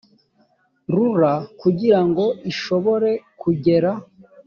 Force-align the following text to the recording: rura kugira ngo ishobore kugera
rura 0.93 1.33
kugira 1.61 1.99
ngo 2.07 2.25
ishobore 2.51 3.09
kugera 3.41 3.91